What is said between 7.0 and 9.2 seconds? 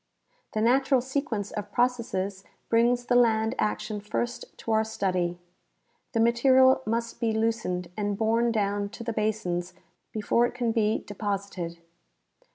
be loosened and borne down to the